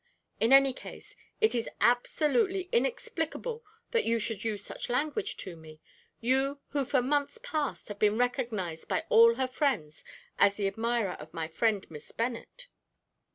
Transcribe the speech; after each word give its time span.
In 0.39 0.51
any 0.51 0.73
case, 0.73 1.15
it 1.41 1.53
is 1.53 1.69
absolutely 1.79 2.67
inexplicable 2.71 3.63
that 3.91 4.03
you 4.03 4.17
should 4.17 4.43
use 4.43 4.63
such 4.65 4.89
language 4.89 5.37
to 5.37 5.55
me, 5.55 5.79
you 6.19 6.59
who 6.69 6.85
for 6.85 7.03
months 7.03 7.37
past 7.43 7.87
have 7.87 7.99
been 7.99 8.17
recognized 8.17 8.87
by 8.87 9.05
all 9.09 9.35
her 9.35 9.47
friends 9.47 10.03
as 10.39 10.55
the 10.55 10.65
admirer 10.65 11.13
of 11.19 11.35
my 11.35 11.47
friend 11.47 11.85
Miss 11.91 12.11
Bennet." 12.11 12.65